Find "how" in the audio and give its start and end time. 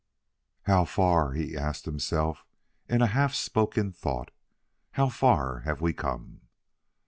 0.63-0.83, 4.93-5.09